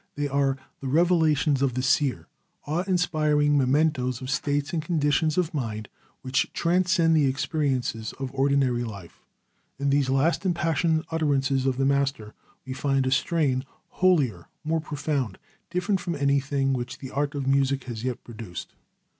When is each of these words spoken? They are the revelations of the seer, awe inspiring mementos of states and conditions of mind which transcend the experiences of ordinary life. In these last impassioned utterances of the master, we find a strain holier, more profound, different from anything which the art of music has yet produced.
They 0.15 0.27
are 0.27 0.57
the 0.79 0.87
revelations 0.87 1.61
of 1.61 1.75
the 1.75 1.83
seer, 1.83 2.25
awe 2.65 2.83
inspiring 2.87 3.55
mementos 3.55 4.19
of 4.19 4.31
states 4.31 4.73
and 4.73 4.81
conditions 4.83 5.37
of 5.37 5.53
mind 5.53 5.89
which 6.23 6.51
transcend 6.53 7.15
the 7.15 7.27
experiences 7.27 8.11
of 8.13 8.33
ordinary 8.33 8.83
life. 8.83 9.21
In 9.77 9.91
these 9.91 10.09
last 10.09 10.43
impassioned 10.43 11.05
utterances 11.11 11.67
of 11.67 11.77
the 11.77 11.85
master, 11.85 12.33
we 12.65 12.73
find 12.73 13.05
a 13.05 13.11
strain 13.11 13.63
holier, 13.89 14.47
more 14.63 14.81
profound, 14.81 15.37
different 15.69 15.99
from 15.99 16.15
anything 16.15 16.73
which 16.73 16.97
the 16.97 17.11
art 17.11 17.35
of 17.35 17.45
music 17.45 17.83
has 17.83 18.03
yet 18.03 18.23
produced. 18.23 18.73